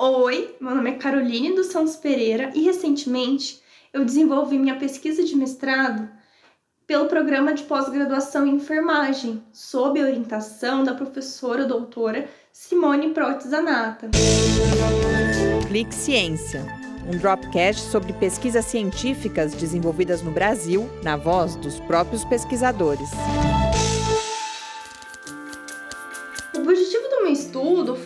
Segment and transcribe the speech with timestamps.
[0.00, 3.60] Oi, meu nome é Caroline dos Santos Pereira e recentemente
[3.92, 6.08] eu desenvolvi minha pesquisa de mestrado
[6.86, 14.10] pelo programa de pós-graduação em enfermagem, sob a orientação da professora doutora Simone Protizanata.
[15.66, 16.64] Clique Ciência,
[17.12, 23.10] um dropcast sobre pesquisas científicas desenvolvidas no Brasil, na voz dos próprios pesquisadores.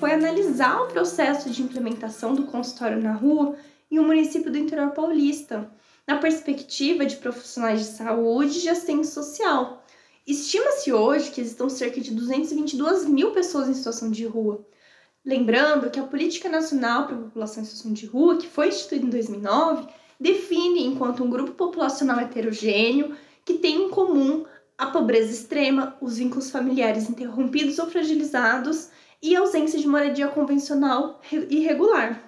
[0.02, 3.54] Foi analisar o processo de implementação do consultório na rua
[3.88, 5.70] em um município do interior paulista,
[6.08, 9.86] na perspectiva de profissionais de saúde e de assistência social.
[10.26, 14.66] Estima-se hoje que existam cerca de 222 mil pessoas em situação de rua.
[15.24, 19.06] Lembrando que a Política Nacional para a População em Situação de Rua, que foi instituída
[19.06, 19.86] em 2009,
[20.18, 24.44] define enquanto um grupo populacional heterogêneo que tem em comum
[24.76, 28.90] a pobreza extrema, os vínculos familiares interrompidos ou fragilizados
[29.22, 32.20] e ausência de moradia convencional e regular.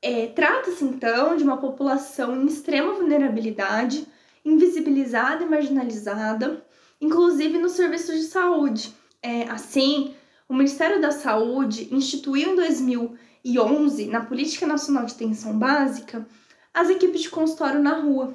[0.00, 4.06] É, Trata-se então de uma população em extrema vulnerabilidade,
[4.44, 6.64] invisibilizada e marginalizada,
[7.00, 8.92] inclusive nos serviços de saúde.
[9.22, 10.14] É, assim,
[10.48, 16.26] o Ministério da Saúde instituiu em 2011, na Política Nacional de Atenção Básica,
[16.74, 18.34] as equipes de consultório na rua,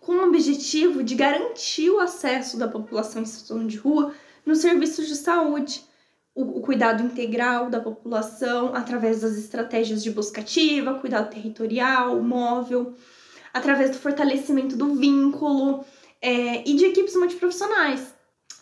[0.00, 4.12] com o objetivo de garantir o acesso da população em situação de rua
[4.44, 5.82] nos serviços de saúde,
[6.34, 12.94] o, cuidado integral da população através das estratégias de busca ativa, cuidado territorial, móvel,
[13.52, 15.84] através do fortalecimento do vínculo
[16.22, 18.14] é, e de equipes multiprofissionais.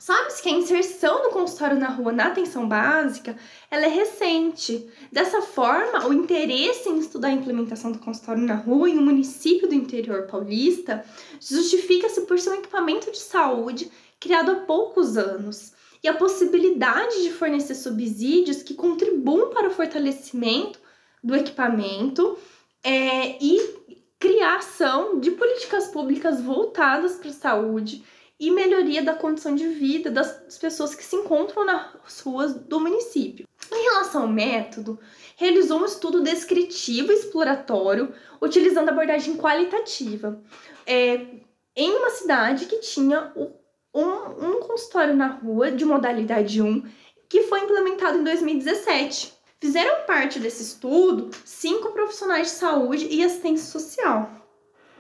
[0.09, 3.37] Sabe-se que a inserção do consultório na rua na atenção básica
[3.71, 4.89] ela é recente.
[5.13, 9.69] Dessa forma, o interesse em estudar a implementação do consultório na rua em um município
[9.69, 11.05] do interior paulista
[11.39, 17.33] justifica-se por ser um equipamento de saúde criado há poucos anos e a possibilidade de
[17.33, 20.79] fornecer subsídios que contribuam para o fortalecimento
[21.23, 22.39] do equipamento
[22.83, 23.79] é, e
[24.19, 28.05] criação de políticas públicas voltadas para a saúde
[28.39, 33.47] e melhoria da condição de vida das pessoas que se encontram nas ruas do município.
[33.73, 34.99] Em relação ao método,
[35.37, 40.41] realizou um estudo descritivo e exploratório utilizando abordagem qualitativa
[40.87, 41.27] é,
[41.77, 43.53] em uma cidade que tinha o
[44.01, 46.83] um, um consultório na rua de modalidade 1
[47.29, 49.35] que foi implementado em 2017.
[49.61, 54.31] Fizeram parte desse estudo cinco profissionais de saúde e assistência social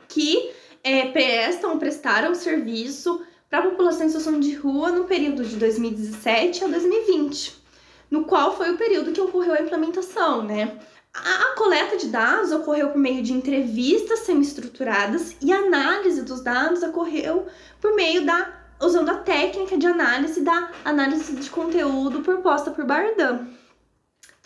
[0.09, 0.51] que
[0.83, 6.65] é, prestam, prestaram serviço para a população em situação de rua no período de 2017
[6.65, 7.63] a 2020,
[8.11, 10.79] no qual foi o período que ocorreu a implementação, né?
[11.15, 16.43] A, a coleta de dados ocorreu por meio de entrevistas semi-estruturadas e a análise dos
[16.43, 17.47] dados ocorreu
[17.81, 23.47] por meio da usando a técnica de análise da análise de conteúdo proposta por Bardan.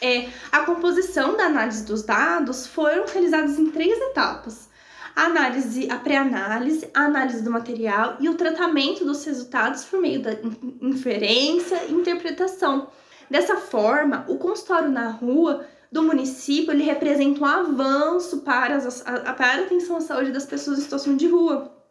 [0.01, 4.69] É, a composição da análise dos dados foram realizadas em três etapas:
[5.15, 10.23] a análise, a pré-análise, a análise do material e o tratamento dos resultados por meio
[10.23, 10.33] da
[10.81, 12.89] inferência e interpretação.
[13.31, 19.35] Dessa forma, o consultório na rua do município ele representa um avanço para, as, a,
[19.35, 21.82] para a atenção à saúde das pessoas em situação de rua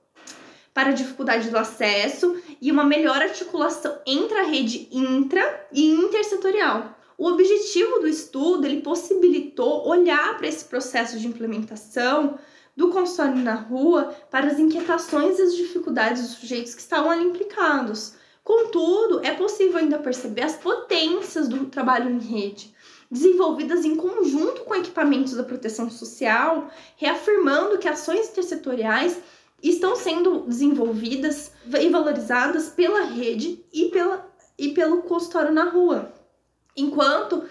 [0.74, 6.98] para a dificuldade do acesso e uma melhor articulação entre a rede intra e intersetorial.
[7.18, 12.40] O objetivo do estudo ele possibilitou olhar para esse processo de implementação
[12.76, 17.26] do consultório na rua para as inquietações e as dificuldades dos sujeitos que estavam ali
[17.26, 18.16] implicados.
[18.44, 22.74] Contudo, é possível ainda perceber as potências do trabalho em rede,
[23.10, 29.20] desenvolvidas em conjunto com equipamentos da proteção social, reafirmando que ações intersetoriais
[29.70, 34.28] estão sendo desenvolvidas e valorizadas pela rede e, pela,
[34.58, 36.12] e pelo consultório na rua,
[36.76, 37.44] enquanto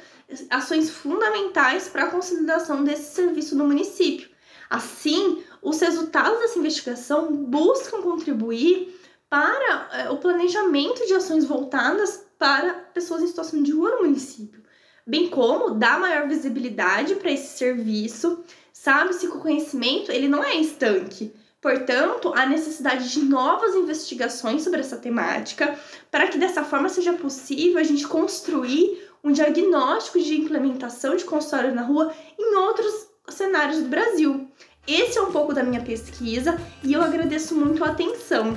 [0.48, 4.28] ações fundamentais para a consolidação desse serviço no município.
[4.69, 8.97] Assim, os resultados dessa investigação buscam contribuir
[9.28, 14.62] para eh, o planejamento de ações voltadas para pessoas em situação de rua no município,
[15.06, 18.42] bem como dar maior visibilidade para esse serviço.
[18.72, 24.80] Sabe-se que o conhecimento ele não é estanque, Portanto, há necessidade de novas investigações sobre
[24.80, 25.78] essa temática,
[26.10, 31.74] para que dessa forma seja possível a gente construir um diagnóstico de implementação de consultório
[31.74, 34.48] na rua em outros cenários do Brasil.
[34.89, 38.57] Esse é um pouco da minha pesquisa e eu agradeço muito a atenção.